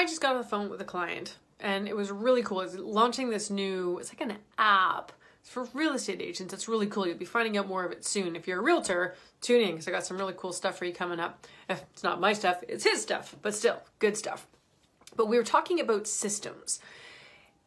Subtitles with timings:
[0.00, 2.62] I just got on the phone with a client and it was really cool.
[2.62, 6.54] It's launching this new, it's like an app it's for real estate agents.
[6.54, 7.06] It's really cool.
[7.06, 8.34] You'll be finding out more of it soon.
[8.34, 10.94] If you're a realtor, tune in because I got some really cool stuff for you
[10.94, 11.46] coming up.
[11.68, 14.46] If it's not my stuff, it's his stuff, but still good stuff.
[15.16, 16.80] But we were talking about systems.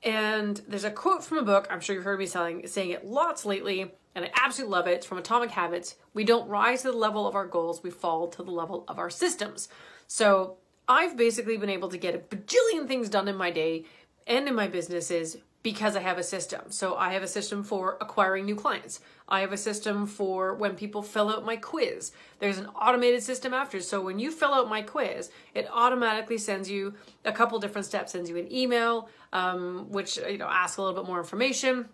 [0.02, 3.06] And there's a quote from a book, I'm sure you've heard me saying, saying it
[3.06, 4.94] lots lately, and I absolutely love it.
[4.94, 5.98] It's from Atomic Habits.
[6.16, 8.98] We don't rise to the level of our goals, we fall to the level of
[8.98, 9.70] our systems.
[10.08, 10.58] So
[10.88, 13.86] I've basically been able to get a bajillion things done in my day
[14.28, 16.62] and in my businesses because I have a system.
[16.70, 19.00] So I have a system for acquiring new clients.
[19.30, 22.12] I have a system for when people fill out my quiz.
[22.40, 23.80] There's an automated system after.
[23.80, 28.12] So when you fill out my quiz, it automatically sends you a couple different steps,
[28.12, 31.88] sends you an email, um, which you know asks a little bit more information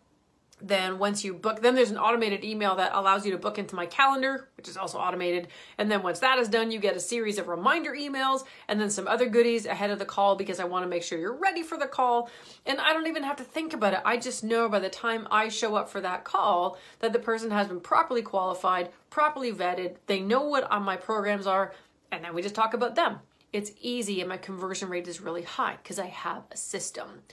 [0.61, 3.75] then once you book then there's an automated email that allows you to book into
[3.75, 5.47] my calendar which is also automated.
[5.77, 8.89] And then once that is done you get a series of reminder emails and then
[8.89, 11.63] some other goodies ahead of the call because i want to make sure you're ready
[11.63, 12.29] for the call.
[12.65, 14.01] And i don't even have to think about it.
[14.05, 17.51] I just know by the time i show up for that call that the person
[17.51, 19.95] has been properly qualified properly vetted.
[20.07, 21.73] They know what uh, my programs are
[22.11, 23.19] and then we just talk about them.
[23.51, 27.23] It's easy and my conversion rate is really high because i have a system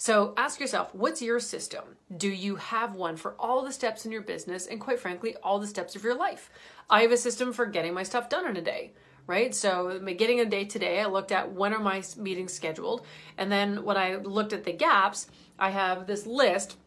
[0.00, 1.84] so ask yourself, what's your system?
[2.16, 5.58] Do you have one for all the steps in your business and, quite frankly, all
[5.58, 6.48] the steps of your life?
[6.88, 8.94] I have a system for getting my stuff done in a day
[9.26, 9.54] right?
[9.54, 13.06] So getting a day today, I looked at when are my meetings scheduled,
[13.38, 16.78] and then when I looked at the gaps, I have this list.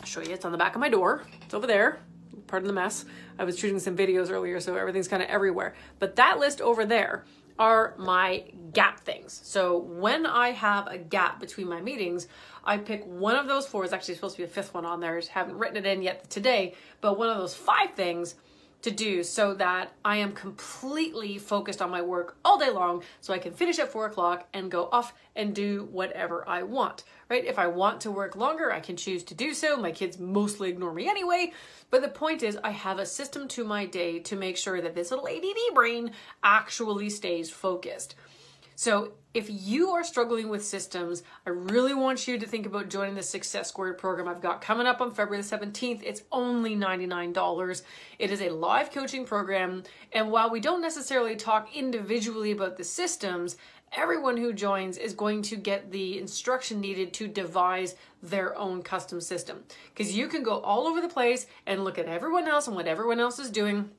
[0.00, 0.34] I'll show you.
[0.34, 1.22] It's on the back of my door.
[1.40, 2.00] It's over there.
[2.46, 3.06] Pardon the mess.
[3.38, 5.76] I was shooting some videos earlier, so everything's kind of everywhere.
[5.98, 7.24] But that list over there
[7.58, 9.40] are my gap things.
[9.42, 12.28] So when I have a gap between my meetings,
[12.64, 13.84] I pick one of those four.
[13.84, 15.16] It's actually supposed to be a fifth one on there.
[15.16, 18.36] I haven't written it in yet today, but one of those five things
[18.82, 23.32] to do so that I am completely focused on my work all day long so
[23.32, 27.44] I can finish at four o'clock and go off and do whatever I want, right?
[27.44, 29.76] If I want to work longer, I can choose to do so.
[29.76, 31.52] My kids mostly ignore me anyway.
[31.90, 34.94] But the point is, I have a system to my day to make sure that
[34.94, 38.14] this little ADD brain actually stays focused.
[38.78, 43.16] So, if you are struggling with systems, I really want you to think about joining
[43.16, 46.00] the Success Squared program I've got coming up on February the 17th.
[46.04, 47.82] It's only $99.
[48.20, 49.82] It is a live coaching program.
[50.12, 53.56] And while we don't necessarily talk individually about the systems,
[53.90, 59.20] everyone who joins is going to get the instruction needed to devise their own custom
[59.20, 59.64] system.
[59.92, 62.86] Because you can go all over the place and look at everyone else and what
[62.86, 63.90] everyone else is doing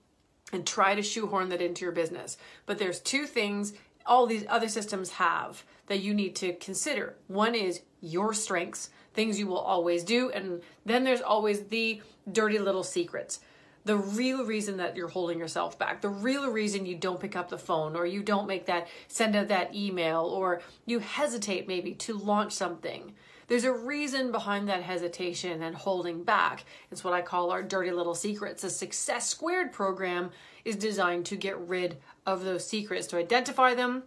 [0.52, 2.38] and try to shoehorn that into your business.
[2.66, 3.74] But there's two things
[4.06, 7.16] all these other systems have that you need to consider.
[7.28, 12.02] One is your strengths, things you will always do, and then there's always the
[12.32, 13.40] dirty little secrets.
[13.86, 17.50] The real reason that you're holding yourself back, the real reason you don't pick up
[17.50, 21.94] the phone or you don't make that send out that email or you hesitate maybe
[21.96, 23.14] to launch something.
[23.50, 26.66] There's a reason behind that hesitation and holding back.
[26.92, 28.62] It's what I call our dirty little secrets.
[28.62, 30.30] The Success Squared program
[30.64, 34.04] is designed to get rid of those secrets, to identify them,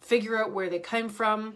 [0.00, 1.54] figure out where they came from,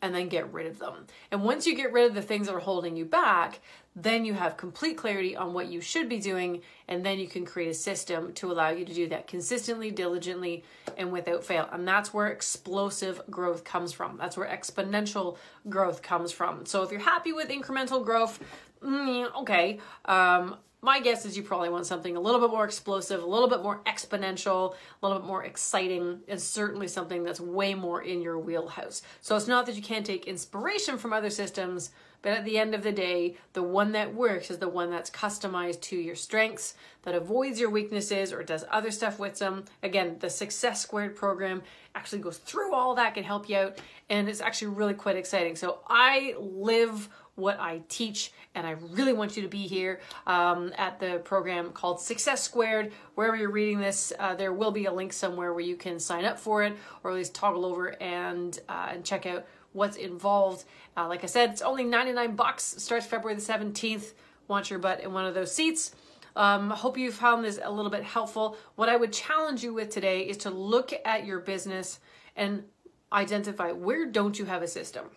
[0.00, 1.06] and then get rid of them.
[1.30, 3.60] And once you get rid of the things that are holding you back,
[3.96, 7.44] then you have complete clarity on what you should be doing, and then you can
[7.44, 10.64] create a system to allow you to do that consistently, diligently,
[10.96, 11.68] and without fail.
[11.70, 14.16] And that's where explosive growth comes from.
[14.16, 15.36] That's where exponential
[15.68, 16.66] growth comes from.
[16.66, 18.40] So if you're happy with incremental growth,
[18.82, 19.78] mm, okay.
[20.06, 23.48] Um, my guess is you probably want something a little bit more explosive, a little
[23.48, 28.20] bit more exponential, a little bit more exciting, and certainly something that's way more in
[28.20, 29.00] your wheelhouse.
[29.22, 31.90] So it's not that you can't take inspiration from other systems,
[32.24, 35.10] but at the end of the day, the one that works is the one that's
[35.10, 39.66] customized to your strengths, that avoids your weaknesses or does other stuff with them.
[39.82, 41.62] Again, the Success Squared program
[41.94, 45.54] actually goes through all that, can help you out, and it's actually really quite exciting.
[45.54, 48.32] So I live what I teach.
[48.54, 52.92] And I really want you to be here um, at the program called Success Squared.
[53.16, 56.24] Wherever you're reading this, uh, there will be a link somewhere where you can sign
[56.24, 59.44] up for it or at least toggle over and, uh, and check out
[59.74, 60.64] what's involved.
[60.96, 62.64] Uh, like I said, it's only 99 bucks.
[62.78, 64.14] Starts February the 17th.
[64.48, 65.94] Want your butt in one of those seats.
[66.36, 68.56] Um, hope you found this a little bit helpful.
[68.76, 72.00] What I would challenge you with today is to look at your business
[72.34, 72.64] and
[73.12, 75.10] identify where don't you have a system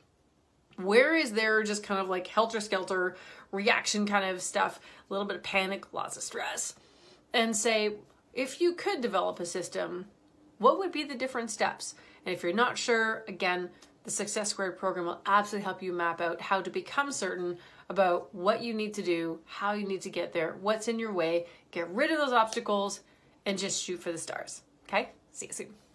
[0.77, 3.15] where is there just kind of like helter skelter
[3.51, 6.75] reaction kind of stuff, a little bit of panic, lots of stress,
[7.33, 7.93] and say,
[8.33, 10.05] if you could develop a system,
[10.59, 11.95] what would be the different steps?
[12.25, 13.69] And if you're not sure, again,
[14.07, 17.57] the Success Squared program will absolutely help you map out how to become certain
[17.89, 21.11] about what you need to do, how you need to get there, what's in your
[21.11, 23.01] way, get rid of those obstacles,
[23.45, 24.61] and just shoot for the stars.
[24.87, 25.09] Okay?
[25.33, 25.86] See you soon.